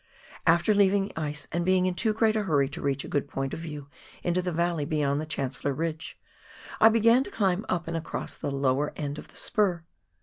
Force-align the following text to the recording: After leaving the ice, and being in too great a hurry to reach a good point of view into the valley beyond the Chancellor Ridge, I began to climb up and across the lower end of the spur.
After 0.47 0.73
leaving 0.73 1.09
the 1.09 1.15
ice, 1.19 1.47
and 1.51 1.63
being 1.63 1.85
in 1.85 1.93
too 1.93 2.11
great 2.11 2.35
a 2.35 2.41
hurry 2.41 2.67
to 2.69 2.81
reach 2.81 3.05
a 3.05 3.07
good 3.07 3.27
point 3.27 3.53
of 3.53 3.59
view 3.59 3.87
into 4.23 4.41
the 4.41 4.51
valley 4.51 4.83
beyond 4.83 5.21
the 5.21 5.27
Chancellor 5.27 5.73
Ridge, 5.75 6.17
I 6.79 6.89
began 6.89 7.23
to 7.23 7.29
climb 7.29 7.67
up 7.69 7.87
and 7.87 7.95
across 7.95 8.35
the 8.35 8.49
lower 8.49 8.93
end 8.95 9.19
of 9.19 9.27
the 9.27 9.37
spur. 9.37 9.83